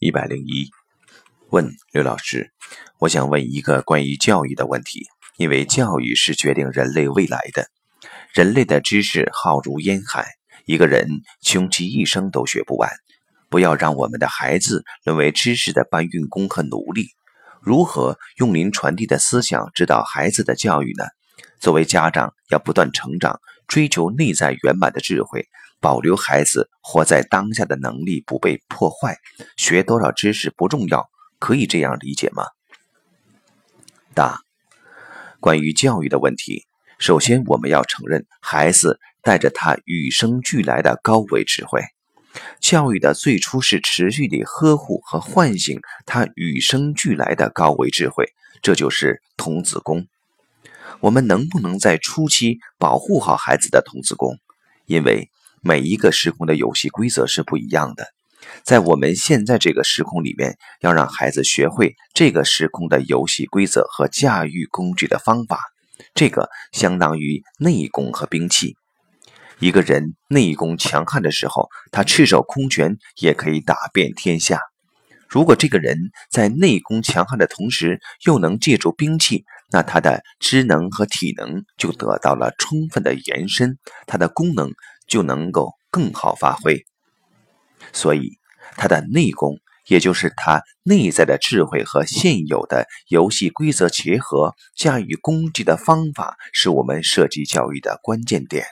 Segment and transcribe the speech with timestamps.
[0.00, 0.70] 一百零一，
[1.50, 2.52] 问刘老师，
[3.00, 5.06] 我想问一个关于教育的问题。
[5.38, 7.68] 因为教育是决定人类未来的，
[8.32, 10.26] 人类的知识浩如烟海，
[10.66, 11.08] 一个人
[11.42, 12.90] 穷其一生都学不完。
[13.48, 17.10] 不要让我们的孩子沦为知识的搬运工和奴隶。
[17.60, 21.04] 如何用您传递的思想指导孩子的教育呢？
[21.58, 25.46] 作为家长，要不断成长，追求内在圆满的智慧，
[25.78, 29.18] 保留孩子活在当下的能力不被破坏。
[29.56, 32.44] 学多少知识不重要，可以这样理解吗？
[34.14, 34.40] 答。
[35.38, 36.66] 关于教育的问题，
[36.98, 41.80] 首先我们要承认，孩子带着他与生俱来的高维智慧。
[42.60, 48.32] 教育的最初是持续地呵护和唤醒他与生俱来的高维智慧，
[48.62, 50.06] 这就是童子功。
[51.00, 54.36] 我们能不能在初期保护好孩子的童子功？
[54.86, 58.06] 因为每一个时空的游戏规则是不一样的。
[58.62, 65.60] 在我们现在这个时空里面，要让孩子学会这个时空的游戏规则和驾驭工具的方法，
[66.14, 68.76] 这个相当于内功和兵器。
[69.58, 74.60] 一个人内功强悍的时候，他赤手空拳也可以打遍天下。
[75.28, 75.98] 如果这个人
[76.30, 84.72] 在内功强悍的同时，又能借助兵器，那他的知能和体能就得到了充分的延伸，他的功能
[85.06, 86.84] 就能够更好发挥。
[87.92, 88.38] 所以，
[88.76, 98.66] 他的内功，也就是他内在的智慧和现有的游戏规则结合、驾驭工具的方法，是我们设计教育的关键点。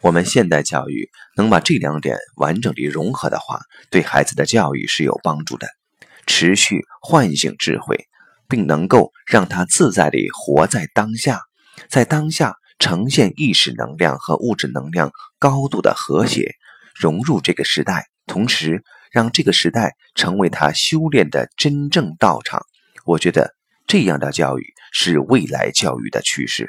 [0.00, 5.68] 我们现代教育能把这两点完整地融合的话，对孩子的教育是有帮助的。
[6.26, 8.06] 持续唤醒智慧，
[8.52, 11.40] 并能够让他自在地活在当下，
[11.88, 16.52] 在当下呈现意识能量和物质能量高度的和谐。
[16.94, 22.60] 融入这个时代，同时让这个时代成为他修炼的真正道场。
[23.06, 23.54] 我觉得
[23.86, 26.68] 这样的教育是未来教育的趋势。